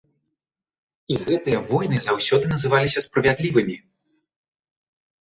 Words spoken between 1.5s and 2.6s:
войны заўсёды